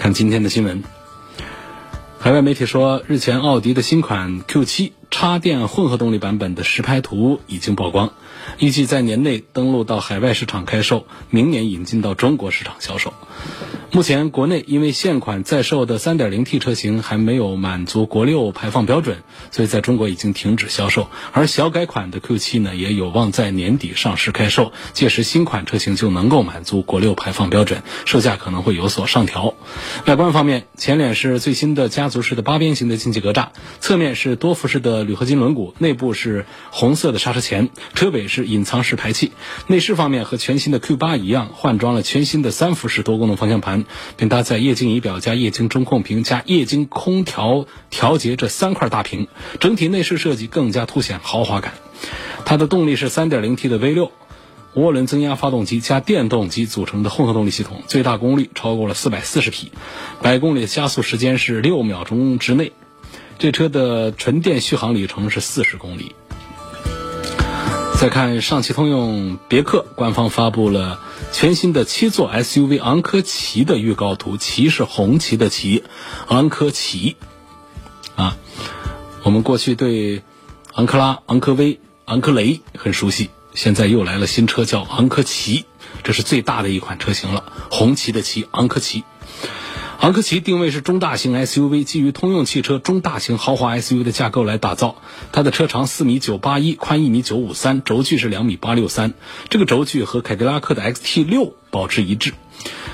[0.00, 0.82] 看今天的新闻，
[2.18, 8.12] 海外媒体说，日前奥迪的新款 Q 七插电混合动力版本的实拍图已经曝光，
[8.58, 13.12] 预计在年内登陆到海外市场开售，明年引进到中国市场销售。
[13.92, 21.08] 目前国内因为现款在售的 3.0T 车型还没有满足国六排放标准，所以在中国已经停止销售。
[21.32, 29.54] 而小改款的 Q7 呢，也有望在年底上市开售，届时新款车型就能够满足国六排放标准，售价可能会有所上调。
[30.06, 33.48] 外观方面，前脸是最新的家族式的八边形的进气格栅，
[33.80, 39.32] 侧面是多辐式的铝合金轮毂，内部是红色的刹车钳，车尾是隐藏式排气。
[39.66, 43.84] 内饰方面和全新的 Q8 一样，换装了全新的三辐式多功能方向盘。
[44.16, 51.74] 并搭载液晶仪表加液晶中控屏加液晶空调调节这三块大屏，整体内饰设计更加凸显豪华感。
[52.44, 54.10] 它的动力是 3.0T 的 V6
[54.74, 59.72] 涡轮增压发动机加电动机组成的混合动力系统，最大功率超过了440匹，
[60.22, 62.72] 百公里加速时间是六秒钟之内。
[63.40, 66.14] 这车的纯电续航里程是40公里。
[67.98, 71.00] 再看上汽通用别克，官方发布了
[71.32, 75.84] 全新的七座 SUV 昂科旗的预告图，旗是红旗的旗，
[76.28, 77.16] 昂科旗。
[78.14, 78.36] 啊，
[79.22, 80.22] 我们过去对
[80.74, 85.64] 昂克拉、昂科威、昂科雷很熟悉，现在又来了新车叫昂科旗，
[86.04, 89.02] 这是最大的一款车型了，红旗的旗，昂科旗。
[90.00, 94.96] 昂科旗定位是中大型 SUV，基于通用汽车中大型豪华 SUV 的架构来打造。
[95.30, 99.12] 它的车长四米九八一，宽一米九五三，轴距是两米八六三。
[99.50, 102.32] 这个轴距和凯迪拉克的 XT 六保持一致，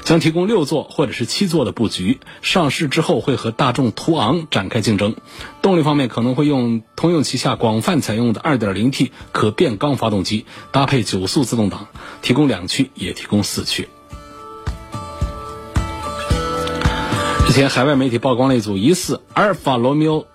[0.03, 2.19] 将提供六座或者是七座的布局。
[2.42, 5.14] 上市之后会和大众途昂展开竞争。
[5.62, 11.86] 动力方面可能会用通用旗下广泛采用的 2.0T 可变缸发动机，搭配九速自动挡，
[12.20, 13.88] 提供两驱也提供四驱。
[17.46, 20.26] 之前海外媒体曝光了一组疑似阿尔法罗密欧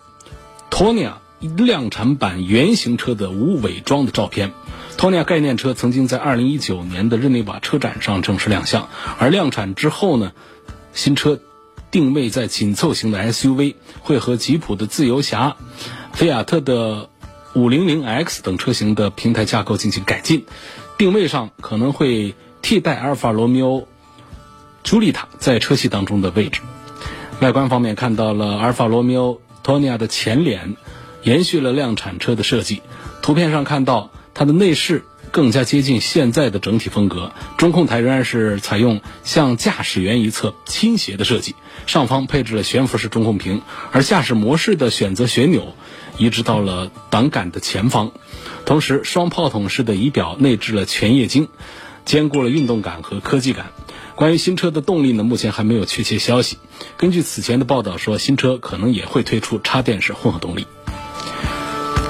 [0.69, 4.53] 托尼亚量产版原型车的无伪装的照片。
[4.97, 8.87] 托尼亚概念车曾经在2019年的日内瓦车展上正式亮相，
[9.19, 10.31] 而量产之后呢，
[10.93, 11.39] 新车
[11.91, 15.57] 定位在紧凑型的 SUV，会和吉普的自由侠、
[16.13, 17.09] 菲亚特的
[17.53, 20.45] 500X 等车型的平台架构进行改进，
[20.97, 23.87] 定位上可能会替代阿尔法罗密欧
[24.81, 26.61] 朱丽塔在车系当中的位置。
[27.41, 30.75] 外观方面看到了阿尔法罗密欧托尼亚的前脸，
[31.23, 32.83] 延续了量产车的设计。
[33.23, 41.55] 图片上看到它的内饰更加接近现在的整体风格，中控台仍然是采用向驾驶员一侧倾斜的设计，
[41.87, 45.73] 上方配置了悬浮式中控屏，而驾驶模式的选择旋钮
[46.19, 48.11] 移植到了挡杆的前方，
[48.67, 51.47] 同时双炮筒式的仪表内置了全液晶，
[52.05, 53.71] 兼顾了运动感和科技感。
[54.21, 56.59] 关于新车的动力呢，目前还没有确切消息。
[56.95, 60.67] 根据此前的报道说，新车可能也会推出插电式混合动力。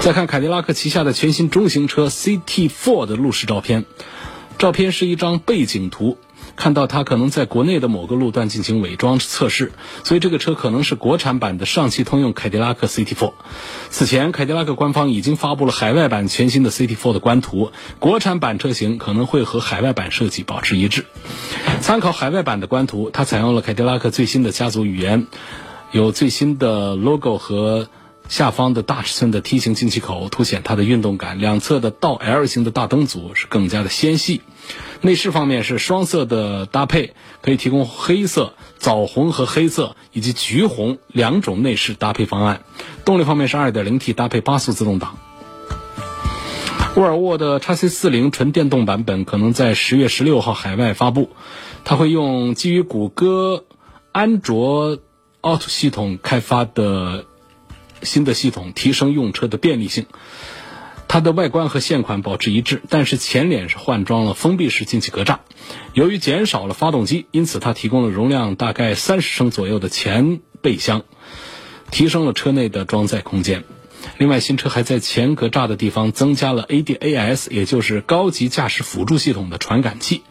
[0.02, 3.86] 再看凯迪拉克旗下的全新中型车 CT4 的路试照片，
[4.58, 6.18] 照片是一张背景图。
[6.56, 9.72] 看到它可能在国内的某个路段进行伪装测试，
[10.04, 13.32] 所以这个车可能是国产版的上汽通用凯迪拉克 CT4。
[13.90, 21.06] 此前，凯迪拉克官方已经发布了海外版全新的 CT4 的官图，国产版车型可能会和海外版设计保持一致。
[21.80, 25.26] 参考海外版的官图，它采用了凯迪拉克最新的家族语言，
[25.90, 27.88] 有最新的 logo 和
[28.28, 31.40] 下方的大尺寸的梯形进气口，凸显它的运动感。
[31.40, 34.42] 两侧的倒 L 型的大灯组是更加的纤细。
[35.00, 42.62] 内饰方面是双色的搭配，可以提供黑色、枣红和黑色以及橘红两种内饰搭配方案。
[43.04, 45.18] 动力方面是 2.0T 搭配八速自动挡。
[46.94, 51.30] 沃尔沃的 x C40 纯电动版本可能在十月十六号海外发布，
[51.84, 53.64] 它会用基于谷歌
[54.12, 54.98] 安卓
[55.40, 57.24] Auto 系统开发的
[58.02, 60.06] 新的系统，提升用车的便利性。
[61.12, 65.40] 它的外观和现款保持一致，但是前脸是换装了封闭式进气格栅。
[65.92, 71.02] 由于减少了发动机，因此它提供了容量大概三十升左右的前备箱，
[71.90, 73.64] 提升了车内的装载空间。
[74.16, 80.22] 另外，新车还在前格栅的地方增加了 ADAS，也就是高级驾驶辅助系统的传感器。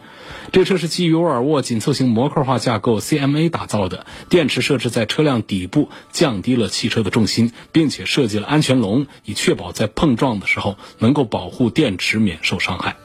[0.52, 12.98] 这车是基于沃尔沃紧凑型模块化架构 CMA 打造的，电池设置在车辆底部，降低了汽车的重心，并且设计了安全笼，以确保在碰撞的时候能够保护电池免受伤害。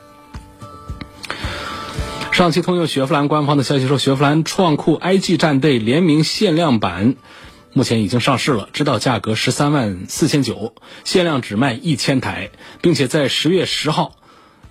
[2.33, 7.15] 上汽通用雪佛兰官方的消息说，雪佛兰创酷 IG 战队联名限量版
[7.73, 12.51] 目前已经上市了，指导价格十三万四千九，限量只卖一千台，
[12.83, 14.17] 并且在十月十号，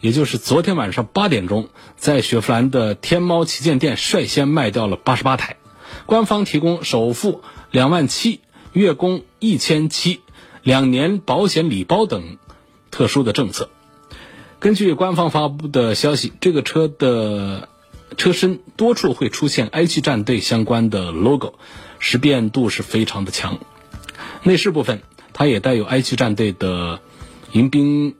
[0.01, 5.57] 也就是昨天晚上八点钟，在雪佛兰的天猫旗舰店率先卖掉了八十八台。
[6.05, 8.41] 官方提供首付两万七，
[8.73, 10.21] 月供一千七，
[10.61, 12.37] 两年保险礼包等
[12.91, 13.69] 特殊的政策。
[14.59, 17.69] 根据官方发布的消息，这个车的
[18.17, 21.53] 车身多处会出现 IG 战队相关的 logo，
[21.99, 23.59] 识别度是非常的强。
[24.43, 25.01] 内饰部分，
[25.33, 26.99] 它也带有 IG 战队的
[27.51, 28.15] 迎宾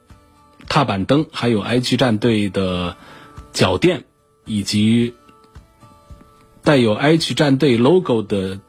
[0.68, 2.98] 踏板灯，还有 IG 战队的
[3.54, 4.04] 脚垫，
[4.46, 5.14] 以及
[6.64, 8.60] 带有 IG 战队 logo 的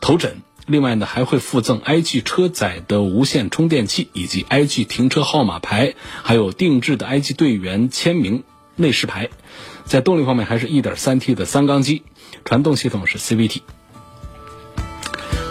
[0.00, 0.42] 头枕。
[0.66, 8.44] 另外呢，还会附赠 IG 车载的无线充电器，以及 IG 停车号码牌，还有定制的 IG 队员签名
[8.76, 9.30] 内饰牌。
[9.84, 12.02] 在动力方面，还是一点三 T 的三缸机，
[12.44, 13.62] 传动系统是 CVT。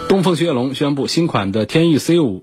[0.08, 2.42] 东风雪铁龙宣布，新款的天翼 C5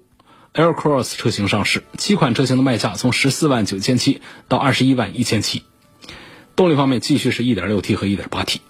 [0.53, 5.63] Aircross 车型上市，七款车型的卖价从十四万九千七到二十一万一千七。
[6.55, 8.61] 动力方面，继续是一点六 T 和一点八 T。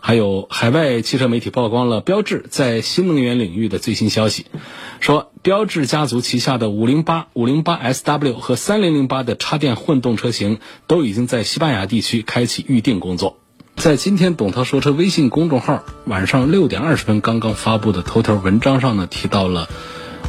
[0.00, 4.46] 还有海外汽车媒体曝光了标致在新能源领域的最新消息，
[4.98, 10.58] 说标致家族旗下的五零八、五零八 SW 和三零零八的插电混动车型
[10.88, 13.38] 都已经在西班牙地区开启预定工作。
[13.76, 19.68] 在今天董涛说车微信公众号晚上六点二十分刚刚发布的头条文章上呢，提到了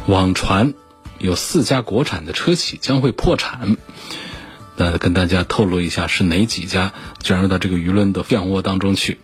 [0.06, 0.74] 网传
[1.20, 3.76] 有四家国产的车企将会破产。
[4.76, 9.18] 呃，跟大家透露一下是哪几家卷入到这个舆论的漩涡当中去？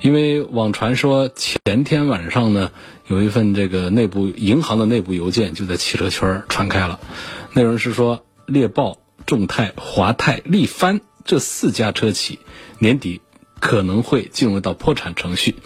[0.00, 2.70] 因为网传说前天晚上呢，
[3.06, 7.00] 有一份这个内部银行的内部邮件就在汽车圈传开了，
[7.52, 8.96] 内容是说猎豹、
[9.26, 12.38] 众泰、华泰、力帆这四家车企
[12.78, 13.20] 年底
[13.60, 15.56] 可能会进入到破产程序，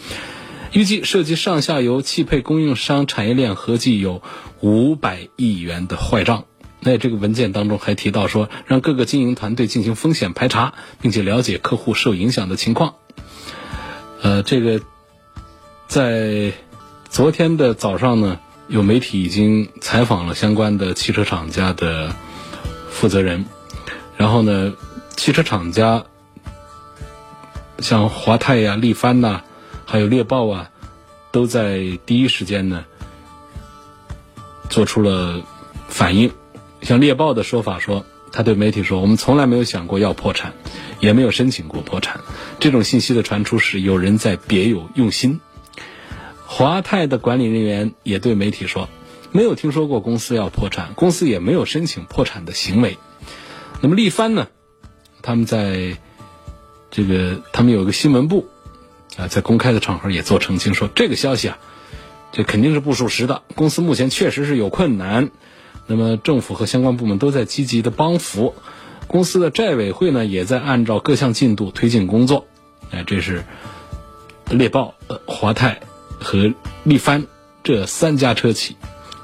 [0.73, 4.23] 预计涉及上下游汽配供应商产业链合计有
[4.61, 6.45] 五百亿元的坏账。
[6.81, 12.95] 在这个文件当中还提到说，让各个经营团队进行风险排查，并且了解客户受影响的情况。
[14.23, 14.81] 呃，这个
[15.89, 16.53] 在
[17.09, 18.39] 昨天的早上呢，
[18.69, 22.15] 有媒体已经采访了相关的汽车厂家的
[22.91, 23.47] 负责人，
[24.17, 24.75] 然后呢，
[25.17, 26.05] 汽车厂家
[27.81, 29.43] 像华泰呀、力帆呐，
[29.91, 30.71] 还有猎豹啊，
[31.33, 32.85] 都在第一时间呢
[34.69, 35.41] 做出了
[35.89, 36.31] 反应。
[36.83, 40.53] 像猎豹的说法说，他对媒体说：“我们从来没有想过要破产，
[41.01, 42.21] 也没有申请过破产。
[42.61, 45.41] 这种信息的传出是有人在别有用心。”
[46.45, 48.91] 华泰的管理人员也对媒体说
[49.33, 52.99] ：“没有听说过公司要破产，公司也没有申请破产的行为。”
[53.81, 54.49] 那么力帆呢？
[55.23, 55.97] 他们在
[56.91, 58.47] 这个他们有个新闻部
[59.19, 61.59] 啊，在公开的场合也做澄清说：“这个消息啊，
[62.33, 63.43] 这肯定是不属实的。
[63.57, 65.31] 公司目前确实是有困难。”
[65.91, 68.55] 那么政府和相关部门都在积极的帮扶，
[69.07, 72.47] 公司的债委会呢也在按照各项进度推进工作。
[72.91, 73.45] 哎，这是
[74.51, 74.95] 猎豹、
[75.27, 75.81] 华泰
[76.21, 76.55] 和
[76.85, 77.27] 力帆
[77.65, 78.77] 这三家车企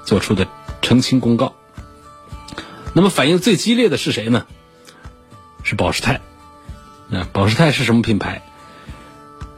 [0.04, 0.48] 做出的
[0.82, 1.54] 澄清公告。
[2.94, 4.46] 那么反应最激烈的是谁呢？
[5.62, 6.20] 是保时泰。
[7.08, 8.42] 那保时泰是什么品牌？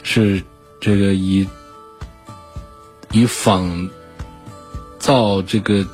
[0.06, 0.42] 是
[0.80, 1.46] 这个以
[3.10, 3.90] 以仿
[4.98, 5.86] 造这个。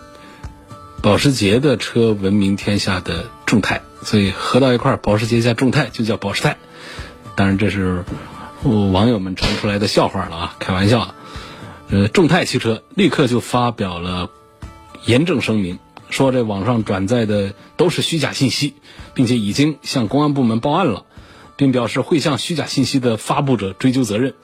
[1.02, 6.58] 保时捷的车闻名天下的众泰，所以合到一块儿，保时捷加众泰就叫保时泰。
[7.34, 8.04] 当然，这是
[8.62, 11.16] 网友们传出来的笑话了啊，开玩笑。
[11.90, 14.30] 呃，众泰汽车立刻就发表了
[15.04, 18.74] 严正声明，说这网上转载的都是虚假信息，
[19.12, 21.04] 并且已经向公安部门报案了，
[21.62, 24.34] 并表示会向虚假信息的发布者追究责任。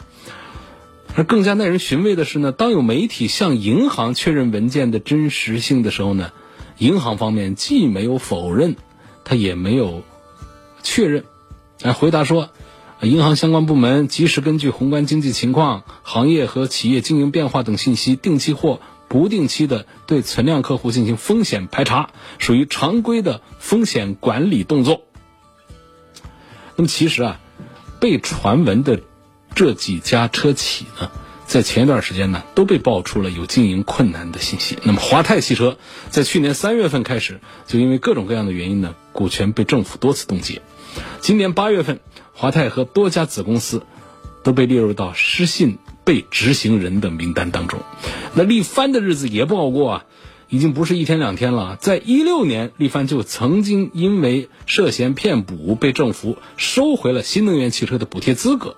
[1.16, 6.30] 而更加耐人寻味的是呢，当有媒体向银行确认文件的真实性的时候呢？
[6.78, 8.76] 银行方面既没有否认，
[9.25, 10.04] 他也没有
[10.84, 11.25] 确认，
[11.82, 12.50] 哎，回答说，
[13.02, 25.02] 银行相关部门及时根据宏观经济情况、行业和企业经营变化等信息，定期或不定期的对存量客户进行风险排查，属于常规的风险管理动作。
[26.78, 27.40] 那么其实啊，
[28.00, 29.00] 被传闻的
[29.56, 31.11] 这几家车企呢？
[31.44, 34.78] 在前一段时间呢，都被爆出了有经营困难的信息。
[34.85, 35.76] 那么华泰汽车
[36.08, 40.62] 在去年三月份开始，就因为各种各样的原因呢，股权被政府多次冻结。
[41.20, 41.99] 今年八月份，
[42.32, 43.82] 华泰和多家子公司
[44.44, 47.80] 都被列入到失信被执行人的名单当中。
[48.35, 50.04] 那力帆的日子也不好过啊，
[50.48, 51.76] 已经不是一天两天了。
[51.80, 58.76] 在一六年，力帆就曾经因为涉嫌骗补被政府收回了新能源汽车的补贴资格。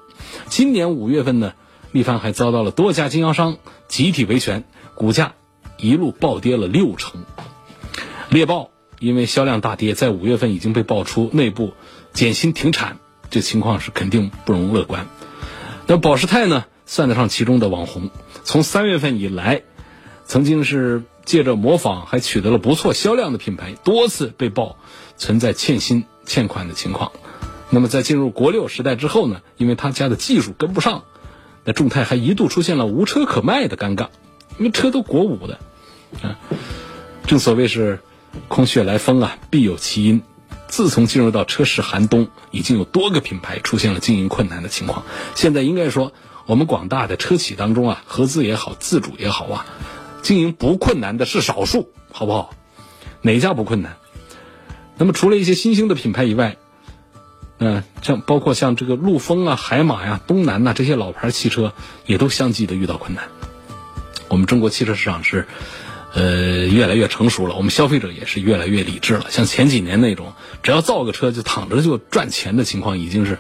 [0.49, 1.55] 今年五月份呢，
[1.93, 3.59] 力帆还遭到了多家经销商
[3.89, 5.35] 集体维权，股价
[5.79, 7.25] 一路暴跌了六成。
[8.29, 11.73] 猎豹因为销量大跌，在五月份已经被爆出内部
[12.13, 12.99] 减薪停产。
[13.31, 15.07] 这情况是肯定不容乐观。
[15.87, 18.11] 那保时泰呢，算得上其中的网红。
[18.43, 19.63] 从三月份以来，
[20.25, 24.77] 曾经是借着模仿还取得了不错销量的品牌，多次被曝
[25.17, 27.13] 存在欠薪欠款的情况。
[27.71, 31.05] 那么在进入国六时代之后呢，因为他家的技术跟不上，
[31.65, 34.09] 那众泰还一度出现了无车可卖的尴尬，
[34.59, 35.59] 因为车都国五的，
[36.23, 36.39] 啊，
[37.27, 38.01] 正所谓是
[38.49, 40.23] 空穴来风啊，必有其因。
[40.67, 45.05] 自从进入到车市寒冬，已经有多个品牌出现了经营困难的情况。
[45.35, 46.13] 现在应该说，
[46.47, 49.67] 我们广大的车企当中啊，合资也好，自主也好啊，
[50.23, 52.55] 经营不困难的是少数，好不好？
[53.23, 53.97] 哪家不困难？
[54.97, 56.57] 那么除了一些新兴的品牌以外，
[57.59, 61.73] 嗯，像包括像这个陆风啊、海马呀、东南呐这些老牌汽车，
[62.07, 63.25] 也都相继的遇到困难。
[64.29, 65.47] 我们中国汽车市场是。
[66.13, 69.27] 呃，越来越成熟了，我们消费者也是越来越理智了。
[69.31, 73.39] 像前几年那种只要造个车就躺着就赚钱的情况，已经是，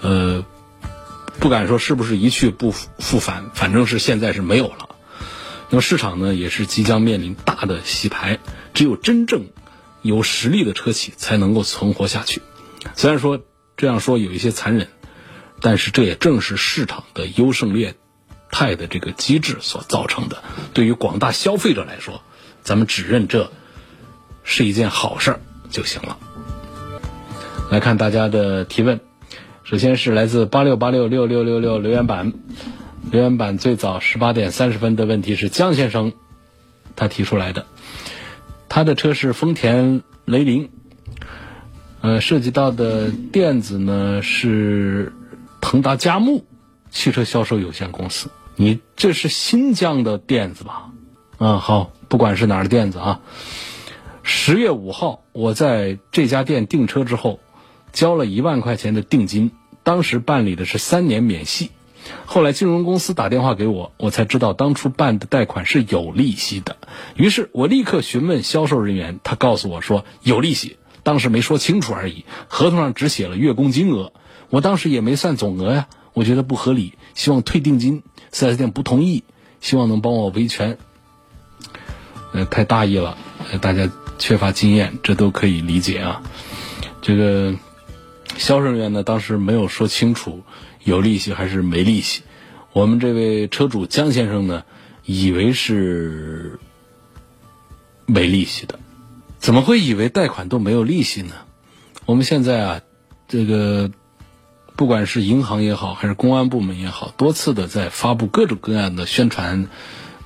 [0.00, 0.44] 呃，
[1.40, 4.90] 不敢说是不是一去不复返，反正是现在是没有了。
[5.70, 8.38] 那么市场呢，也是即将面临大的洗牌，
[8.74, 9.46] 只有真正
[10.02, 12.42] 有实力的车企才能够存活下去。
[12.94, 13.40] 虽然说
[13.76, 14.88] 这样说有一些残忍，
[15.60, 17.94] 但是这也正是市场的优胜劣。
[18.52, 20.42] 汰的这个机制所造成的，
[20.74, 22.20] 对于广大消费者来说，
[22.64, 23.52] 咱们只认这
[24.42, 26.18] 是一件好事儿就行了。
[27.70, 28.98] 来看大家的提问，
[29.62, 32.32] 首先是来自八六八六六六六六留言板，
[33.10, 36.12] 留言板最早十八点三十分的问题是江先生
[36.96, 37.66] 他提出来的，
[38.68, 40.70] 他的车是丰田雷凌，
[42.02, 45.12] 呃，涉及到的店子呢是
[45.60, 46.44] 腾达佳木
[46.90, 48.28] 汽车销售有限公司。
[48.56, 50.90] 你这是新疆的店子吧？
[51.38, 53.20] 嗯，好，不管是哪儿的店子啊。
[54.22, 57.40] 十月五号，我在这家店订车之后，
[57.92, 59.50] 交了一万块钱的定金，
[59.82, 61.70] 当时办理的是三年免息。
[62.26, 66.76] 后来金融公司打电话给我，我才知道当初办的贷款是有利息的。
[67.16, 74.12] 于是我立刻询问销售人员，他告诉我说有利息，当时没说清楚而已，合同上只写了月供金额，
[74.48, 78.02] 我当时也没算总额呀，我觉得不合理，希望退定金。
[78.32, 79.24] 四 S 店不同意，
[79.60, 80.78] 希望能帮我维权。
[82.32, 83.18] 呃，太大意了，
[83.60, 83.90] 大家
[84.20, 86.22] 缺乏经验，这都可以理解啊。
[87.02, 87.56] 这个
[88.36, 90.44] 销售人员呢，当时没有说清楚
[90.84, 92.22] 有利息还是没利息。
[92.72, 94.64] 我们这位车主江先生呢，
[95.04, 96.58] 以为是
[98.06, 98.78] 没利息的，
[99.38, 101.34] 怎么会以为贷款都没有利息呢？
[102.06, 102.80] 我们现在啊，
[103.28, 103.90] 这个。
[104.76, 109.68] 不管是银行也好，还是公安部门也好，多次的在发布各种各样的宣传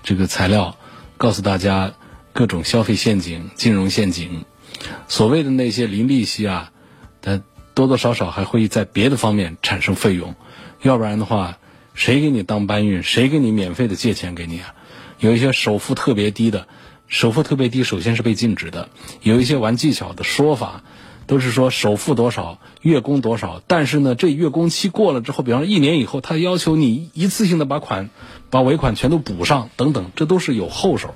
[0.05, 0.77] 这个材料，
[1.19, 1.95] 告诉大家
[2.33, 4.45] 各种消费陷阱、金融陷阱。
[5.09, 6.71] 所谓的那些零利息啊，
[7.21, 7.43] 它
[7.75, 10.35] 多多少少还会在别的方面产生费用。
[10.83, 11.59] 要不然的话，
[11.95, 13.03] 谁给你当搬运？
[13.03, 14.75] 谁给你免费的借钱给你啊？
[15.19, 16.67] 有一些首付特别低的，
[17.09, 18.89] 首付特别低，首先是被禁止的。
[19.23, 20.83] 有一些玩技巧的说法。
[21.27, 28.11] 都是说首付多少，月供多少，但是呢，这月供期过了之后，比方说一年以后，他要求你一次性的把款、
[28.51, 31.15] 把尾款全都补上，等等，这都是有后手。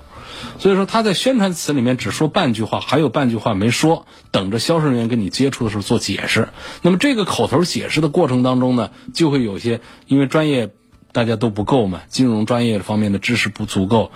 [0.59, 6.49] 所以说他在宣传词里面只说半句话，还有半句话没说，等着销售人员跟你接触的时候做解释。
[6.83, 10.71] 那么这个口头解释的过程当中呢，就会有些因为专业
[11.13, 14.11] 大家都不够嘛，金融专业方面的知识不足够。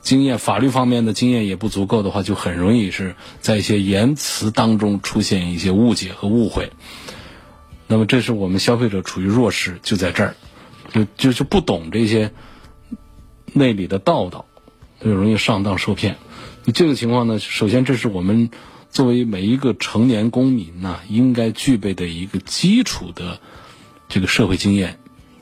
[0.00, 6.72] 经验法律方面的经验也不足够的话，就很容易是在一些言辞当中出现一些误解和误会。
[7.86, 10.34] 那么，这是我们消费者处于弱势，就在这儿，
[10.92, 12.32] 就就是不懂这些
[13.52, 14.46] 内里的道道，
[15.04, 16.16] 就容易上当受骗。
[16.64, 18.50] 你这个情况呢，首先这是我们
[18.90, 23.40] 作为每一个成年公民呢，应该具备的一个基础的
[24.08, 24.98] 这个社会经验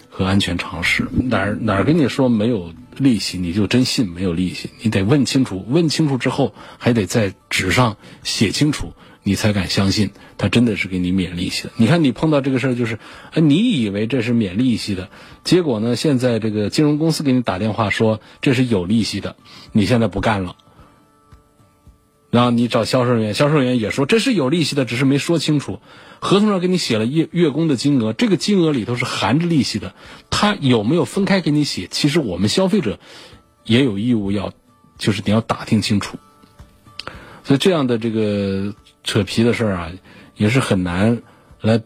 [0.09, 1.07] 和安全常识。
[1.13, 2.73] 哪儿哪儿跟你说没有？
[2.97, 4.69] 利息你就真信没有利息？
[4.83, 11.71] 你得问清楚，问清楚之后还得在纸上写清楚，你才敢相信他真的是给你免利息的。
[11.77, 12.99] 你看你碰到这个事儿，就是，
[13.35, 15.11] 你以为这是免利息的，
[15.45, 19.37] 结果呢，现在这个金融公司给你打电话说这是有利息的，
[19.73, 20.57] 你现在不干了，
[22.31, 25.81] 然后你找销售人员，销售人员也说这是有利息的，只是没说清楚。
[26.23, 29.95] 合同上给你写了月月供的金额，这个金额里头是含着利息的，
[30.29, 31.89] 他有没有分开给你写？
[31.91, 33.01] 其实我们消费者
[33.65, 34.53] 也有义务要，
[34.99, 36.19] 就是你要打听清楚。
[37.43, 38.75] 所以这样的这个
[39.05, 39.93] 扯皮的事儿啊，
[40.37, 41.23] 也是很难
[41.61, 41.83] 来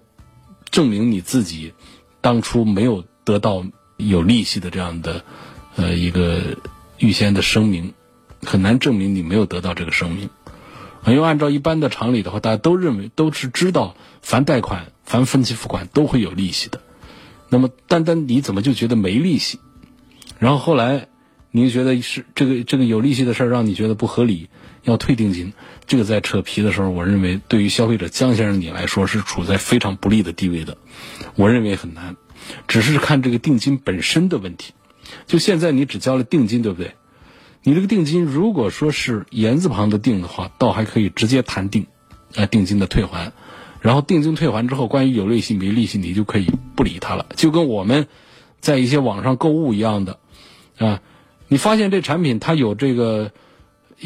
[0.70, 1.72] 证明你自己
[2.20, 3.64] 当初没有得到
[3.96, 5.24] 有利息的这样的
[5.76, 6.40] 呃一个
[6.98, 7.94] 预先的声明，
[8.42, 10.30] 很难证明你没有得到这个声明。
[11.06, 16.80] 因为按照一般的常理的话，大家都认为都是知道，凡贷款、凡分期付款都会有利息的。
[17.50, 19.60] 那么，单单你怎么就觉得没利息？
[20.38, 21.08] 然后后来，
[21.50, 24.48] 你觉得是这个这个有利息的事儿让你觉得不合理，
[24.82, 25.52] 要退定金。
[25.86, 30.76] 这个在扯皮的时候，我认为对于消费者江先生你来说是处在非常不利的地位的。
[31.36, 32.16] 我认为很难，
[32.68, 34.72] 只是看这个定金本身的问题。
[35.26, 36.94] 就现在你只交了定金，对不对？
[37.62, 41.86] 你这个定金如果说是言字旁的定的话，倒还可以直接谈定，
[42.34, 43.32] 啊，定金的退还，
[43.80, 48.06] 然后定金退还之后，关于有利息没利息，你就可以不理他了，就跟我们
[48.60, 50.18] 在一些网上购物一样的，
[50.78, 51.00] 啊，
[51.48, 53.32] 你发现这产品它有这个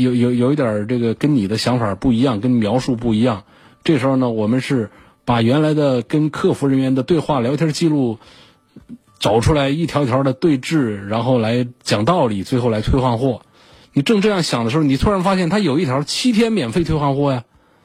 [0.03, 3.45] 有有有一点这个跟你的想法不一样，跟描述不一样，
[3.85, 4.91] 这时候呢，我们是
[5.25, 8.19] 把原来的跟客服人员的对话聊天记录。
[9.21, 13.43] 找出来一条条的对峙，然后来讲道理，最后来退换货。
[13.93, 17.43] 你正这样想的时候，你突然发现他有一条七天免费退换货呀，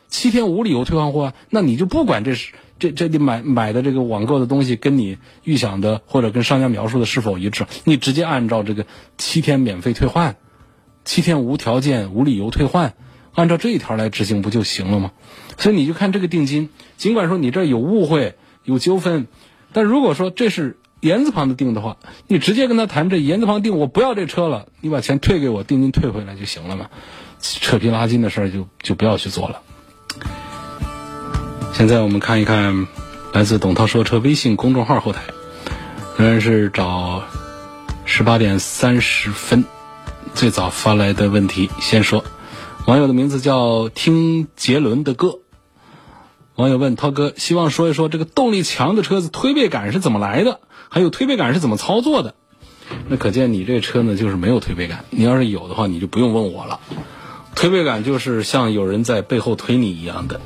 [0.08, 8.86] 七天无理由退换货啊，那你就不管这是这这里买买的这个网购的东西跟你预想的或者跟商家描述的是否一致，你直接按照这个
[9.18, 10.36] 七天免费退换，
[11.06, 12.94] 七天无条件无理由退换，
[13.34, 15.12] 按照这一条来执行不就行了吗？
[15.58, 19.28] 所以你就看这个定金，尽管说你这有误会有纠纷，
[19.72, 20.78] 但如果说这是。
[21.04, 26.86] 言字旁的定的话，你直接跟他谈这言字旁定，我不要这车了，你把钱退给我，定金退回来就行了嘛。
[27.42, 29.60] 扯皮拉筋的事儿就就不要去做了。
[31.74, 32.88] 现在我们看一看
[33.34, 35.24] 来自董涛说车微信公众号后台，
[36.18, 37.24] 仍然是找
[38.06, 39.66] 十八点三十分
[40.34, 41.70] 最早发来的问题。
[41.80, 42.24] 先说，
[42.86, 45.40] 网友的名字叫听杰伦的歌。
[46.56, 50.60] 网友问涛哥，希望说一说这个动力强的车子推背感是怎么来的？
[50.90, 52.36] 还有推背感是怎么操作的？
[53.08, 55.06] 那可见你这车呢，就是没有推背感。
[55.10, 56.80] 你要是有的话，你就不用问我了。
[57.56, 60.42] 推背感就是像有人在背后推你一样的，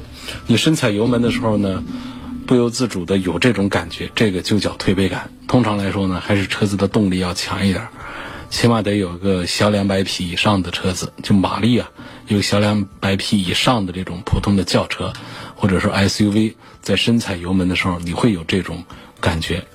[0.45, 1.83] 你深踩油门的时候呢，
[2.45, 5.31] 不由自主的有这种感觉，这个就叫推背感。
[5.47, 7.87] 通常来说呢，还是车子的动力要强一点，
[8.49, 11.89] 起码得有个小两百匹以上的车子，就马力啊，
[12.27, 15.13] 有小两百匹以上的这种普通的轿车
[15.55, 18.83] 或者说 SUV，在深踩油门的时候，你会有这种
[19.19, 19.65] 感觉。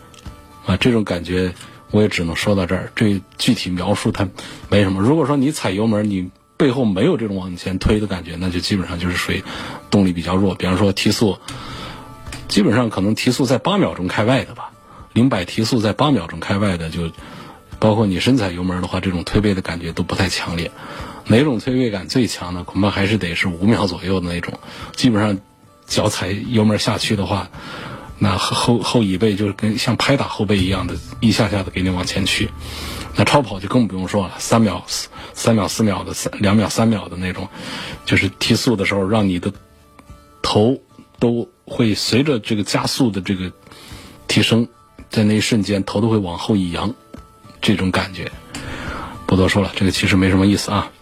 [0.64, 1.52] 啊，这种感觉
[1.90, 2.92] 我也只能说到这儿。
[2.94, 4.28] 这具体描述它
[4.70, 5.02] 没什么。
[5.02, 9.42] 如果说你踩油门，你背后没有这种往前推的感觉，那就基本上就是属于
[9.90, 10.54] 动力比较弱。
[10.54, 11.36] 比方说提速，
[12.46, 14.70] 基本上可能提速在八秒钟开外的吧，
[15.12, 17.10] 零百提速在八秒钟开外的，就
[17.82, 20.70] 包括你深踩油门的话，这种推背的感觉都不太强烈。
[21.26, 22.62] 哪种推背感最强呢？
[22.62, 24.54] 恐怕还是得是五秒左右的那种。
[24.94, 25.36] 基本上
[25.84, 27.50] 脚踩油门下去的话。
[28.18, 32.48] 那后后椅背就是跟像拍打后背一样的，一下下的给你往前去。
[33.16, 34.84] 那超跑就更不用说了，三秒、
[35.34, 37.48] 三秒、四秒的，三两秒、三秒的那种，
[38.06, 39.52] 就是提速的时候，让你的
[40.40, 40.80] 头
[41.18, 43.50] 都会随着这个加速的这个
[44.28, 44.68] 提升，
[45.10, 46.94] 在那一瞬间头都会往后一扬，
[47.62, 48.30] 这种感觉
[49.26, 50.92] 不多说了，这个其实没什么意思啊。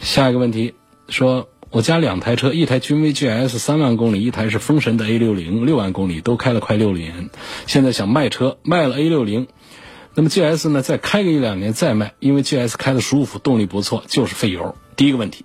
[0.00, 0.74] 下一个问题
[1.10, 1.48] 说。
[1.72, 7.30] 我家两台车，一台君威 GS 三万公里，一台是风神的 A 六零六万公里，都开了快六年。
[7.68, 9.46] 现在想卖车，卖了 A 六零，
[10.16, 10.82] 那么 GS 呢？
[10.82, 14.74] 再开个一两年再卖，因为 GS 开的舒服，动力不错，就是费油。
[14.96, 15.44] 第一个问题，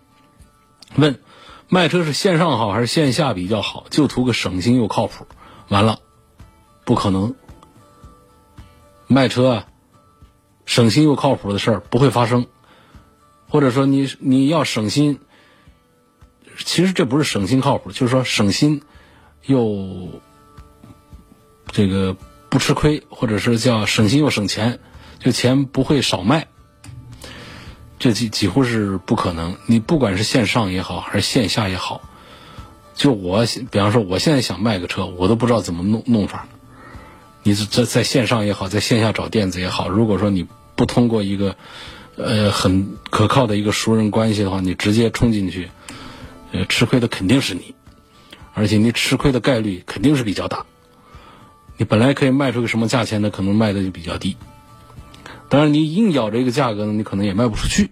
[0.96, 1.20] 问
[1.70, 3.86] 卖车是线上好还是线下比较好？
[3.92, 5.28] 就图个省心又靠谱。
[5.70, 6.00] 完了，
[6.86, 7.36] 不可能，
[9.06, 9.68] 卖车啊，
[10.66, 12.48] 省心又靠谱的事儿不会发生，
[13.50, 15.20] 或者说你你要省心。
[16.58, 18.82] 其实这不是省心靠谱，就是说省心
[19.46, 20.10] 又
[21.68, 22.16] 这个
[22.50, 24.80] 不吃亏，或者是叫省心又省钱，
[25.20, 26.48] 就钱不会少卖。
[28.00, 29.58] 这几几乎是不可能。
[29.66, 32.02] 你不管是线上也好，还是线下也好，
[32.94, 36.48] 就我比方说，我现在想卖个车，我都不知道怎么弄弄法。
[37.48, 41.56] 你是在在线上也好，在线下找店子也好，如果说你不通过一个
[42.18, 45.70] 呃很可靠的一个熟人关系的话，你直接冲进去。
[46.52, 47.76] 呃，吃亏的肯定是你，
[48.56, 50.66] 而且你吃亏的概率肯定是比较大。
[51.78, 53.30] 你本来可以卖出个什么价钱呢？
[53.30, 54.38] 可能卖的就比较低。
[55.48, 57.92] 当然，你硬咬着一个价格呢，你可能也卖不出去。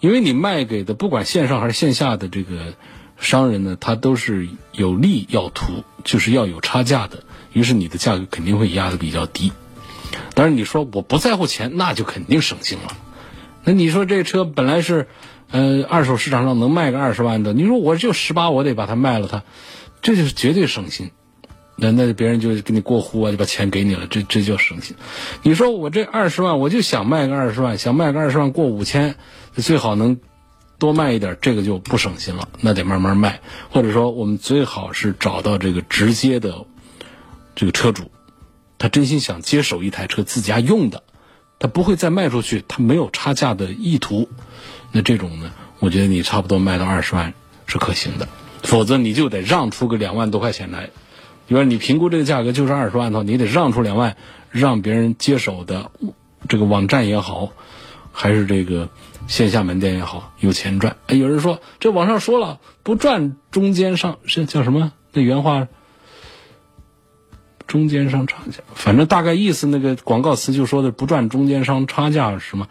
[0.00, 2.74] 因为你卖给的不管线上还是线下的这个
[3.16, 7.22] 商人呢，他都是有利要图，就是要有差价的，
[7.54, 9.50] 于是你的价格肯定会压的比较低。
[10.34, 12.96] 当然你说我不在乎钱，那就肯定省心了。
[13.64, 15.08] 那你说这车本来是，
[15.50, 19.42] 呃，二手市场上能卖个二十万的，你说我就十八，我得把它卖了，它，
[20.02, 21.10] 这就是绝对省心。
[21.76, 24.94] 那那别人就给你过户啊，就把钱给你了，这这叫省心。
[25.42, 29.16] 你说我这二十万，我就想卖个二十万，想卖个二十万过五千，
[29.56, 30.18] 最好能
[30.78, 33.40] 多卖一点，这个就不省心了，那得慢慢卖。
[33.70, 36.64] 或者说，我们最好是找到这个直接的
[37.54, 38.10] 这个车主，
[38.78, 41.02] 他真心想接手一台车自家用的，
[41.58, 44.28] 他不会再卖出去，他没有差价的意图。
[44.92, 47.34] 那这种呢，我觉得你差不多卖到二十万
[47.66, 48.28] 是可行的，
[48.62, 50.90] 否则你就得让出个两万多块钱来。
[51.46, 54.16] 比如你评估这个价格就是二十万的话，你得让出两万，
[54.50, 55.90] 让别人接手的
[56.48, 57.52] 这个网站也好，
[58.12, 58.88] 还是这个
[59.26, 60.96] 线下门店也好，有钱赚。
[61.06, 64.92] 哎，有人说这网上说了不赚中间商，是叫什么？
[65.12, 65.68] 那原话，
[67.66, 72.68] 中间商差价，反正大概意思那个广告词就说的不赚中间商差价什么，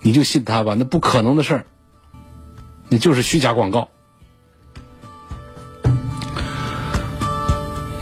[0.00, 1.66] 你就信他吧，那不可能的事儿，
[2.88, 3.88] 那就是虚假广告。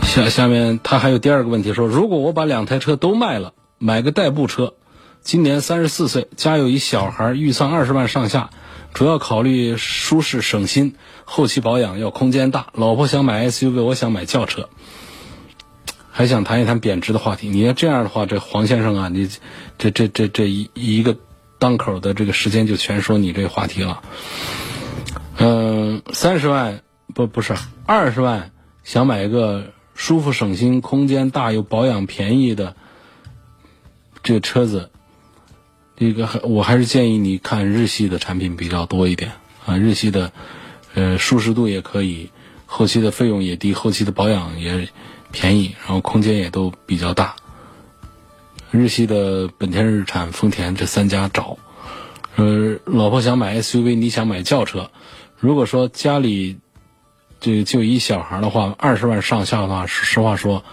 [0.03, 4.75] 下下面他还有第二个问题说，如果我把两台车都卖了，买个代步车，
[5.21, 8.51] 今年三十四岁，家有一小孩，预算二十万上下，
[8.93, 10.93] 主要考虑舒适省心，
[11.25, 12.67] 后期保养要空间大。
[12.73, 14.69] 老婆想买 SUV，我想买轿车，
[16.13, 17.49] 还想谈一谈贬值的话题。
[17.49, 19.29] 你要这样的话，这黄先生啊，你
[19.77, 21.17] 这这这这一一个
[21.59, 24.01] 当口的这个时间就全说你这话题了。
[25.37, 26.81] 嗯，三十万
[27.13, 27.53] 不不是
[27.85, 28.51] 二十万，
[28.85, 29.73] 想买一个。
[29.95, 32.75] 舒服省心、空间大又保养便宜的
[34.23, 34.89] 这个车子，
[35.95, 39.33] 这个我还是建议你看日系的产品比较多一点
[39.67, 39.77] 啊。
[39.77, 40.31] 日系的，
[40.95, 42.31] 呃，舒适度也可以，
[42.65, 44.89] 后期的费用也低，后期的保养也
[45.33, 47.35] 便宜，然后空间也都比较大。
[48.71, 51.57] 日系的本田、日产、丰田这三家找。
[52.37, 54.89] 呃，老婆想买 SUV，你想买轿车，
[55.37, 56.59] 如果说家里。
[57.45, 60.63] 这个就一小孩的话，二十万上下的话，实话说，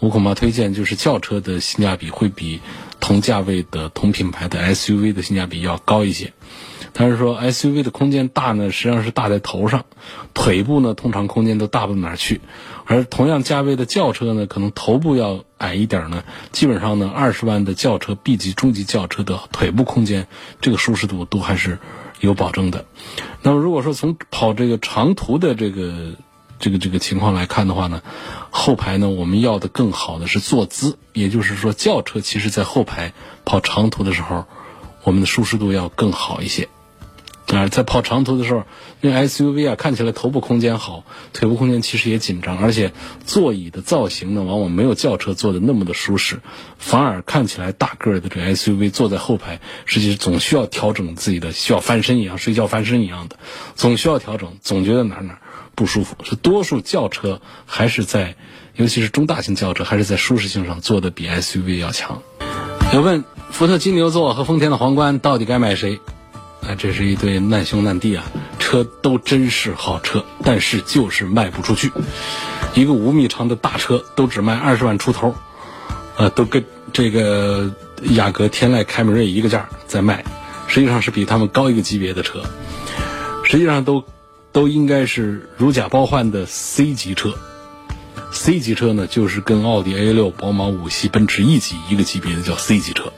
[0.00, 2.60] 我恐怕推荐就是轿车的性价比会比
[2.98, 6.32] 同价位的同品牌的 SUV 的性价比要高一些。
[6.98, 9.86] 但是说 SUV 的空间大呢，实际上是大在头上，
[10.34, 12.40] 腿部呢通常空间都大不到哪去。
[12.84, 20.26] 而同样价位的轿车呢，可能头部要矮一点呢，基本上呢，二十万的轿车 B 级中级轿车的腿部空间，
[20.60, 21.78] 这个舒适度都还是。
[22.20, 22.84] 有保证的。
[23.42, 26.16] 那么，如果说从跑这个长途的这个
[26.58, 28.02] 这个这个情况来看的话呢，
[28.50, 33.12] 后排呢，我们要的更好的是坐姿，也就是说，轿车其实在后排
[33.44, 34.46] 跑长途的时候，
[35.04, 36.68] 我们的舒适度要更好一些。
[37.56, 38.64] 啊，在跑长途的时候，
[39.00, 42.92] 那 SUV 啊看起来头部空间好，腿部空间其实也紧张，而且
[43.24, 46.40] 座椅的造型呢，往往没有轿车做的那么的舒适，
[46.78, 53.36] 反而看起来大个的这 SUV 坐在后排，实际总需要调整自己的，需要翻身一样，睡觉翻身一样的，
[53.74, 55.38] 总需要调整，总觉得哪哪
[55.74, 56.16] 不舒服。
[56.24, 58.36] 是多数轿车还是在，
[58.76, 62.22] 尤其是中大型轿车，还是在舒适性上做的比 SUV 要强。
[62.92, 65.98] 有问福特金牛座和丰田的皇冠到底该买谁？
[66.68, 68.30] 啊，这是一对难兄难弟啊！
[68.58, 71.90] 车都真是好车，但是就是卖不出去。
[72.74, 75.34] 一个五米长的大车都只卖二十万出头，
[76.18, 77.72] 呃，都跟这个
[78.10, 80.22] 雅阁、天籁、凯美瑞一个价在卖，
[80.66, 82.42] 实际上是比他们高一个级别的车。
[83.44, 84.04] 实际上都
[84.52, 87.32] 都应该是如假包换的 C 级车。
[88.30, 93.10] C 级车呢，就是跟奥迪 A 六、宝马五系、奔驰 E 级一个级别的叫 C 级车。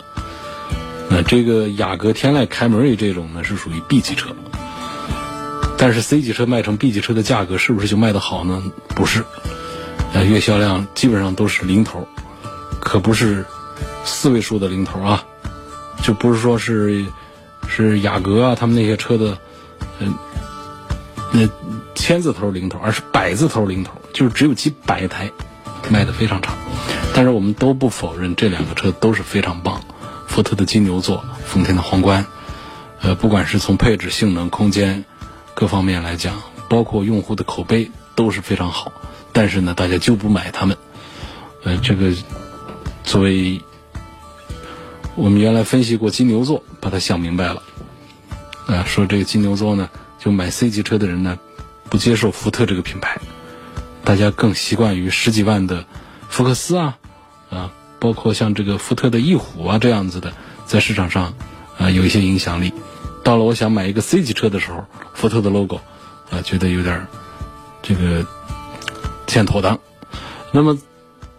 [1.22, 4.35] 这个雅阁、天籁、凯美瑞这种呢，是属于 B 级车。
[5.78, 8.62] 但是 C 级车卖成 B 级车的价格，是不是就卖得好呢？
[8.88, 9.24] 不是，
[10.12, 12.06] 呃，月销量基本上都是零头，
[12.80, 13.46] 可不是
[14.04, 15.24] 四位数的零头啊，
[16.02, 17.06] 就不是说是
[17.66, 19.38] 是雅阁啊，他们那些车的，
[20.00, 20.14] 嗯，
[21.33, 21.48] 那
[21.94, 25.30] 千字头零头，而是百字头零头，就是只有几百台，
[25.88, 26.52] 卖的非常差。
[27.14, 29.80] 但是我们都不否认这两个车都是非常棒。
[30.31, 32.25] 福特的金牛座，丰田的皇冠，
[33.01, 35.05] 呃，不管是从配置、性能、空间
[35.55, 38.93] 各方面来讲，包括用户的口碑都是非常好。
[39.33, 40.79] 但是呢，大家就不买他们。
[41.64, 42.12] 呃，这个
[43.03, 43.61] 作为
[45.16, 47.64] 我们原来分析过金牛座，把它想明白了。
[48.69, 49.90] 啊，说这个金牛座呢，
[50.21, 51.40] 就买 C 级车的人呢，
[51.88, 53.21] 不接受福特这个品牌，
[54.05, 55.87] 大家更习惯于十几万的
[56.29, 56.99] 福克斯啊，
[57.51, 57.73] 啊。
[58.00, 60.32] 包括像这个福特的翼虎啊这样子的，
[60.66, 61.34] 在市场上
[61.78, 62.72] 啊有一些影响力，
[63.22, 65.80] 到了我想买一个 C 级车的时候，福特的 logo
[66.30, 67.06] 啊，觉得有点
[67.82, 68.26] 这个
[69.26, 69.78] 欠妥当。
[70.52, 70.78] 那么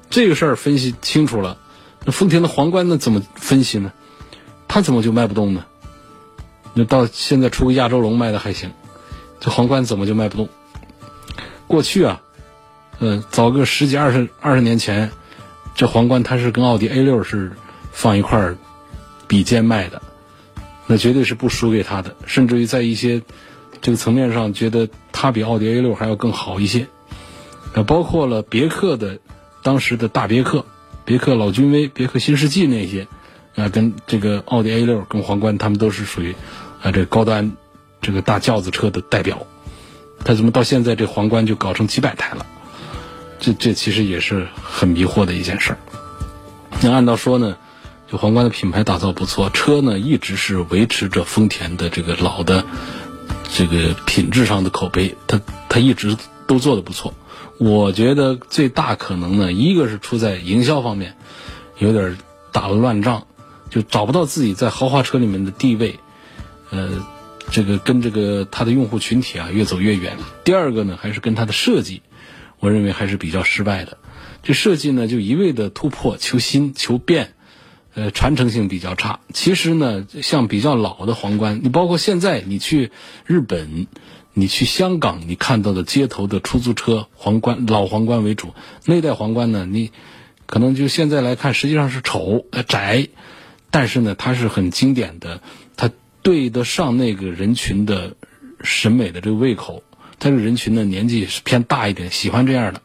[0.09, 1.57] 这个事儿分析清楚了，
[2.05, 3.91] 那丰田的皇冠呢怎么分析呢？
[4.67, 5.65] 它怎么就卖不动呢？
[6.73, 8.71] 那到现在出个亚洲龙卖的还行，
[9.39, 10.47] 这皇冠怎么就卖不动？
[11.67, 12.21] 过去啊，
[12.99, 15.11] 呃，早个十几二十二十年前，
[15.75, 17.51] 这皇冠它是跟奥迪 A 六是
[17.91, 18.57] 放一块儿
[19.27, 20.01] 比肩卖的，
[20.87, 23.21] 那绝对是不输给它的，甚至于在一些
[23.81, 26.87] 这个层面上，觉得它比奥迪 A 六还要更好一些。
[27.73, 29.19] 呃，包括了别克的
[29.63, 30.65] 当时的大别克、
[31.05, 33.07] 别克老君威、别克新世纪那些，
[33.55, 36.35] 啊，跟这个奥迪 A 六跟皇冠，他们都是属于
[36.81, 37.53] 啊这高端
[38.01, 39.47] 这个大轿子车的代表。
[40.23, 42.45] 他怎么到现在这皇冠就搞成几百台了？
[43.41, 45.77] 这这其实也是很迷惑的一件事儿。
[46.81, 47.57] 那按道说呢，
[48.09, 52.63] 就皇冠的品牌打造不错，车呢一直是维持着丰田的这个老的
[53.51, 57.13] 这个品质上的口碑，它它一直都做的不错。
[57.57, 61.17] 我觉得最大可能呢，一个是出在营销方面，
[61.79, 62.17] 有点
[62.51, 63.25] 打了乱仗，
[63.71, 65.99] 就找不到自己在豪华车里面的地位，
[66.69, 66.89] 呃，
[67.49, 70.17] 这个跟这个它的用户群体啊越走越远。
[70.43, 72.01] 第二个呢，还是跟它的设计，
[72.61, 73.97] 我认为还是比较失败的。
[74.41, 77.33] 这设计呢，就一味的突破、求新、求变，
[77.93, 79.19] 呃，传承性比较差。
[79.33, 82.91] 其实呢，像比较老的皇冠，你包括现在你去
[83.25, 83.87] 日本。
[84.33, 88.53] 你去香港，你看到的街头的出租车皇冠老皇冠为主，
[88.85, 89.65] 那代皇冠呢？
[89.65, 89.91] 你
[90.45, 93.09] 可能就现在来看，实际上是丑呃窄，
[93.71, 95.41] 但是呢，它是很经典的，
[95.75, 98.15] 它对得上那个人群的
[98.63, 99.83] 审美的这个胃口。
[100.21, 102.81] 他这人群呢，年纪是偏大一点，喜欢这样的。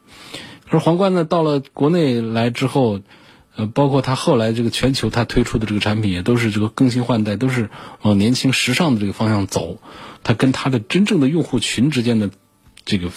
[0.65, 3.01] 可是皇冠呢，到了国内来之后，
[3.55, 7.69] 呃，包括它后来这个全球它推出的这个产品，也都是这个更新换代，都是
[8.01, 9.79] 往年轻时尚的这个方向走。
[10.25, 12.31] 它跟它的真正的用户群之间的
[12.87, 13.11] 这个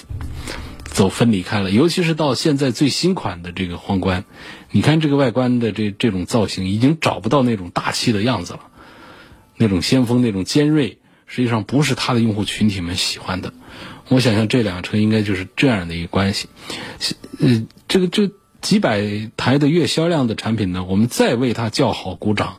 [0.83, 4.25] 走分离开了，尤其是到现在最新款的这个皇冠，
[4.69, 8.59] 你看这个外观的这这种造型，已经找不到那种大气的样子了，
[9.55, 13.53] 那种先锋、那种尖锐，实际上不是它的用户群体们喜欢的。
[14.09, 16.49] 我想象这辆车应该就是这样的一个关系。
[17.39, 18.29] 呃，这个这
[18.61, 22.57] 几百台的月销量的产品呢，我们再为它叫好鼓掌，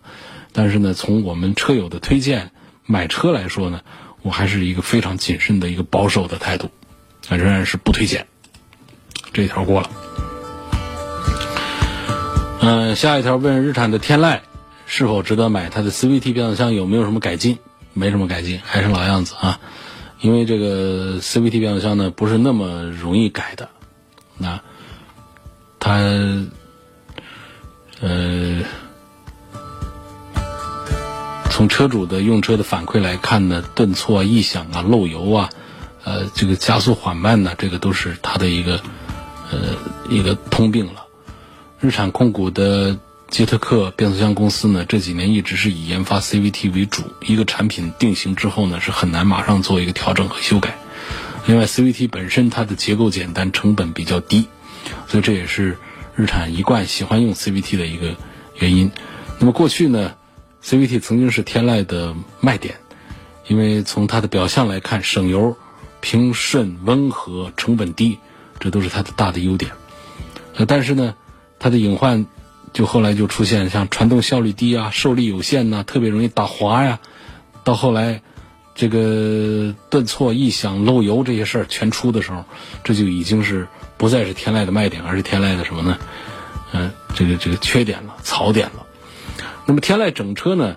[0.53, 2.53] 但是呢，从我们车友的推荐
[2.87, 3.83] 买车来说呢。
[4.23, 6.69] 我还是一个非常谨慎的一个保守的态度，
[7.31, 8.27] 啊，仍然是不推荐。
[9.33, 9.91] 这一条过了。
[12.61, 14.41] 嗯，下一条问日产的天籁
[14.85, 15.71] 是否值得买？
[15.71, 17.61] 它的 CVT 变速箱有没有什么改进？
[17.95, 19.59] 没什么改进，还是老样子啊。
[20.21, 23.69] 因为这个 CVT 变速箱呢，不是那么容易改的。
[24.39, 24.61] 那
[25.79, 25.99] 它，
[28.01, 28.63] 呃。
[31.53, 35.51] 从车主的用车的反馈来看呢，顿挫、异响啊、漏油啊，
[36.05, 38.81] 呃，这个加速缓慢呢，这个都是它的一个
[39.51, 39.59] 呃
[40.09, 41.05] 一个通病了。
[41.79, 42.99] 日产控股的
[43.31, 47.05] 捷特克变速箱公司呢，这几年一直是以研发 CVT 为主。
[47.25, 50.77] 一个产品定型之后呢，是很难马上做一个调整和修改。
[51.47, 54.49] 另外，CVT 本身它的结构简单，成本比较低，
[55.07, 55.79] 所以这也是
[56.17, 58.17] 日产一贯喜欢用 CVT 的一个
[58.59, 58.91] 原因。
[59.39, 60.13] 那么过去呢
[60.65, 62.75] ？CVT 曾经是天籁的卖点，
[63.47, 65.57] 因为从它的表象来看，省油、
[66.01, 68.19] 平顺、温和、成本低，
[68.59, 69.71] 这都是它的大的优点。
[70.57, 71.15] 呃，但是呢，
[71.61, 72.27] 它的隐患
[72.73, 77.01] 就后来就出现像传动效率低啊、受力有限呐、特别容易打滑呀。
[77.65, 78.23] 到后来，
[78.75, 82.45] 这个顿挫、异响、漏油这些事儿全出的时候，
[82.85, 85.99] 这就已经是不再是天籁的卖点，而是天籁的什么呢？
[86.73, 88.87] 嗯，这个这个缺点了、槽点了。
[89.67, 90.77] 那么天籁整车呢，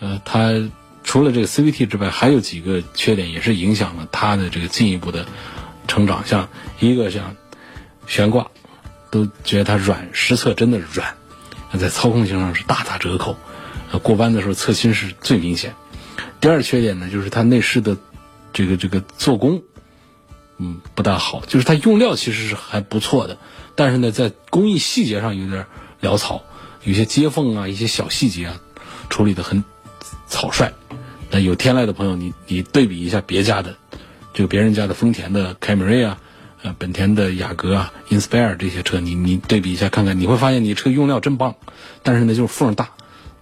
[0.00, 0.70] 呃，它
[1.04, 5.26] 除了这个 CVT 之外，还有几个缺点，也是影响了它的这个进一步的
[5.86, 6.26] 成长。
[6.26, 6.48] 像
[6.80, 7.36] 一个像
[8.06, 8.48] 悬挂，
[9.10, 11.14] 都觉得它软，实测真的是软，
[11.78, 13.36] 在操控性上是大打折扣。
[13.92, 15.74] 呃，过弯的时候侧倾是最明显。
[16.40, 17.96] 第二缺点呢，就是它内饰的
[18.52, 19.62] 这个这个做工，
[20.58, 21.42] 嗯，不大好。
[21.46, 23.38] 就是它用料其实是还不错的，
[23.74, 25.66] 但是呢，在工艺细节上有点
[26.00, 26.42] 潦草。
[26.82, 28.60] 有些接缝啊，一些小细节啊，
[29.10, 29.64] 处理的很
[30.28, 30.72] 草率。
[31.30, 33.76] 那有天籁的朋友，你你对比一下别家的，
[34.32, 36.20] 这个别人家的丰田的凯美瑞啊，
[36.78, 41.54] 本田的雅阁啊，Inspire 这些车，你你对比一下看看，你会发现你车用料真棒，
[42.02, 42.88] 但是呢，就是缝大，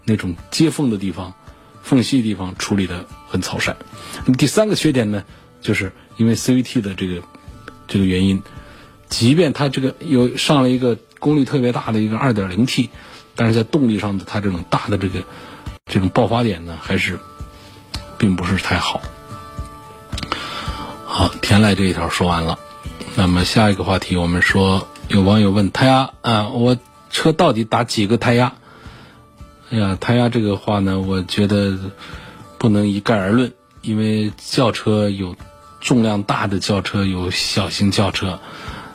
[0.04, 1.34] 那种接缝的地方、
[1.82, 3.76] 缝隙地方处理的很草率。
[4.24, 5.24] 那么第三个缺点呢，
[5.60, 7.22] 就是因为 CVT 的这个
[7.86, 8.42] 这个原因，
[9.08, 12.88] 即便它这个有上了一个功率特别大的一个 2.0T。
[13.36, 15.18] 但是在动力上的它这种大的这个
[15.86, 17.18] 这种爆发点呢，还是
[18.16, 19.02] 并不是太好。
[21.04, 22.56] 好，天籁这一条说完了，
[23.16, 26.76] 那么下一个话题，我们说有网友问胎压啊，我
[27.10, 28.54] 车到底打几个胎压？
[29.70, 31.78] 哎呀，胎压这个话呢，我觉得
[32.58, 35.36] 不能一概而论，因为轿车有
[35.80, 38.40] 重量大的轿车，有小型轿车，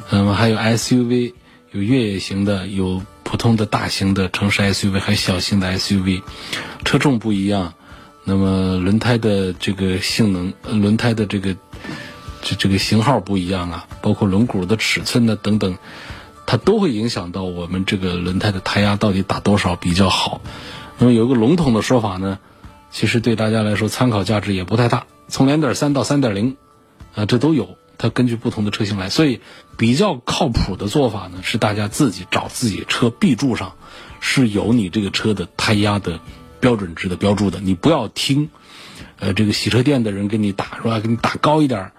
[0.10, 1.34] 那么还有 SUV，
[1.72, 6.24] 有越野型的，有普通的大型的城市 SUV，还有小型的 SUV，
[6.84, 7.74] 车重不一样，
[8.26, 11.56] 那么轮胎的这个性能，轮胎的这个。
[12.42, 15.78] 这这个型号不一样啊，包括轮毂的尺寸呢等等，
[16.46, 20.42] 它都会影响到我们这个轮胎的胎压到底打多少比较好。
[20.98, 22.40] 那么有一个笼统的说法呢，
[22.92, 25.06] 其实对大家来说参考价值也不太大。
[25.28, 26.58] 从两点三到三点零，
[27.14, 29.10] 啊，这都有，它根据不同的车型来。
[29.10, 29.42] 所以
[29.78, 33.74] 比较靠谱的做法呢，是大家自己找自己车 B 柱上
[34.20, 36.20] 是有你这个车的胎压的
[36.60, 38.50] 标准值的标注的，你不要听，
[39.20, 41.00] 呃，这个洗车店的人给你打是吧？
[41.00, 41.92] 给你打高一点。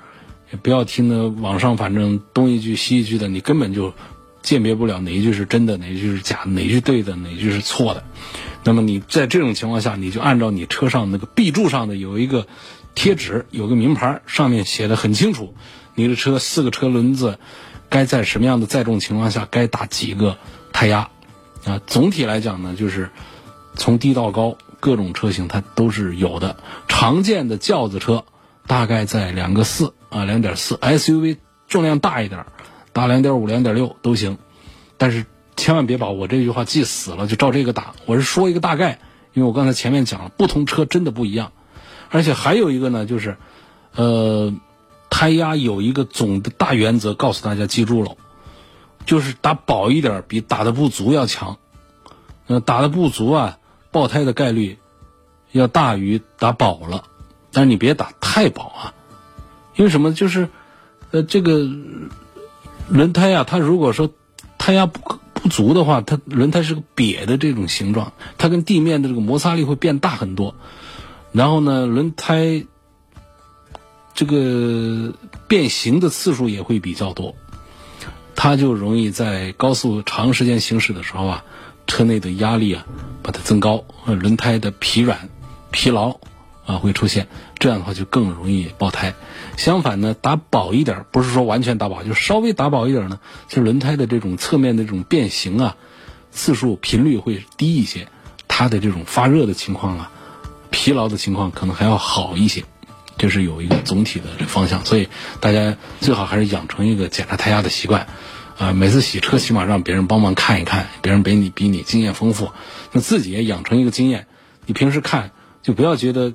[0.53, 3.93] 也不要听那网上反正东一句西一句的，你根本就
[4.43, 8.03] 鉴别不了哪一句是真的，哪一句是假，哪句对的，哪句是错的。
[8.65, 12.47] 那么你在这种情况下，你就按照你车上那个 B 柱上的有一个
[12.95, 15.55] 贴纸，有个名牌，上面写的很清楚，
[15.95, 17.39] 你的车四个车轮子
[17.89, 20.37] 该在什么样的载重情况下该打几个
[20.73, 21.11] 胎压
[21.65, 21.81] 啊。
[21.87, 23.11] 总体来讲呢，就是
[23.77, 26.57] 从低到高各种车型它都是有的，
[26.89, 28.25] 常见的轿子车
[28.67, 29.95] 大概在两个四。
[30.11, 32.45] 啊，两点四 SUV 重量大一点，
[32.93, 34.37] 打两点五、两点六都行，
[34.99, 35.25] 但是
[35.57, 37.95] 千万别把我这句话记死了，就照这个打。
[38.07, 38.99] 我是说一个大概，
[39.35, 41.53] 因为我刚才前面讲了，不同车真的不一样，
[42.11, 43.37] 而且还有一个呢，就是，
[43.95, 44.53] 呃，
[45.09, 48.17] 胎压有一个总的大原则，告诉大家记住了，
[49.07, 51.59] 就是打饱一点比打的不足要强，
[52.49, 53.59] 呃，打的不足啊，
[53.93, 54.79] 爆胎的概率
[55.53, 57.05] 要大于打饱了，
[57.53, 58.95] 但是你别打太饱啊。
[59.77, 60.13] 因为什么？
[60.13, 60.49] 就是，
[61.11, 61.67] 呃，这个
[62.89, 64.13] 轮胎呀，它如果说
[64.59, 65.01] 胎压不
[65.33, 70.55] 不足的话，它轮胎是个瘪的这种形状，它跟地面的这个摩擦力会变大很多。
[71.33, 72.67] 然后呢，轮胎
[74.13, 75.15] 这个
[75.49, 77.37] 变形的次数也会比较多，
[78.35, 81.45] 它就容易在高速长时间行驶的时候啊，
[81.87, 82.85] 车内的压力啊
[83.23, 85.31] 把它增高，轮胎的疲软、
[85.71, 86.19] 疲劳。
[86.71, 87.27] 啊，会出现
[87.59, 89.15] 这样的话就更容易爆胎。
[89.57, 95.77] 相反呢，打薄一点，不是说完全打薄，就稍微打薄一点呢，其实轮胎的这种侧面的这种变形啊，
[96.31, 98.07] 次数频率会低一些，
[98.47, 100.13] 它的这种发热的情况啊，
[100.71, 102.63] 疲劳的情况可能还要好一些。
[103.19, 105.09] 这是有一个总体的这方向，所以
[105.41, 108.07] 大家最好还是养成一个检查胎压的习惯。
[108.59, 112.51] 啊，每次洗车起码让别人帮忙看一看，别人比你比你经验丰富，
[112.93, 114.27] 那自己也养成一个经验。
[114.67, 116.33] 你平时看就不要觉得。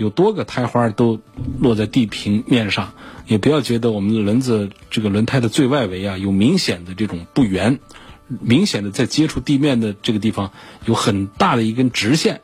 [0.00, 1.20] 有多个胎花都
[1.58, 2.94] 落在地平面上，
[3.26, 7.80] 也不要觉得我们的轮子这个轮胎的最外围啊有明显的这种不圆，
[8.26, 10.52] 明显的在接触地面的这个地方
[10.86, 12.40] 有很大的一根直线，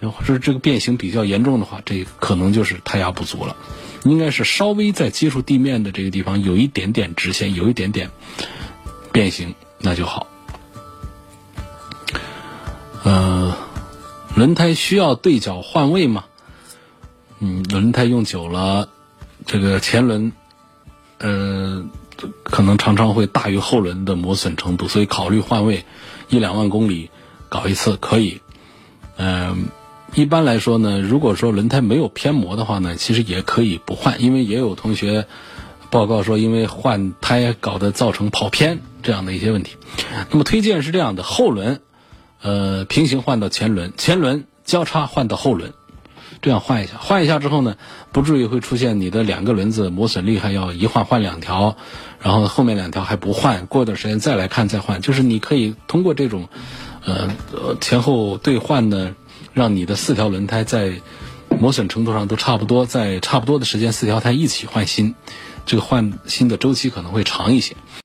[0.00, 3.54] 或者这个变形比较严重的话，这可能就是胎压不足了。
[4.04, 8.10] 应该是稍微在接触地面的这个地方有一点点直线，有一点点
[9.12, 10.26] 变形，那就好。
[13.04, 13.54] 呃，
[14.34, 16.24] 轮胎需要对角换位吗？
[17.40, 18.88] 嗯，轮胎用久了，
[19.46, 20.32] 这个前轮，
[21.18, 21.84] 呃，
[22.42, 25.84] 可能常常会大于后轮的磨损程度，所以考虑换位，
[26.28, 27.10] 一两万公里
[27.48, 28.40] 搞一次可以。
[29.16, 29.66] 嗯，
[30.14, 35.26] 一般来说呢，如果说轮胎没有偏磨的话呢，其实也可以不换，因为也有同学
[35.90, 39.76] 报告说，因为换胎搞得造成跑偏这样的一些问题。
[40.30, 41.80] 那么推荐是这样的：后轮，
[42.42, 45.72] 呃，平行换到前轮，前轮交叉换到后轮。
[46.40, 47.76] 这样换一下，换一下之后呢，
[48.12, 51.76] 不至于会出现你的两个轮子磨损厉害，要一换换两条，
[52.20, 55.00] 然后后面两条还不换，过段时间再来看再换。
[55.00, 56.48] 就是你可以通过这种，
[57.04, 57.30] 呃，
[57.80, 59.14] 前后兑换呢，
[59.52, 60.92] 让你的四条轮胎在
[61.58, 65.14] 磨损程度上都差不多，在差不多的时间四条胎一起换新，
[65.66, 67.74] 这个换新的周期可能会长一些。